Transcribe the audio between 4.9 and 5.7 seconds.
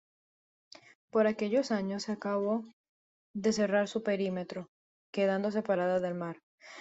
quedando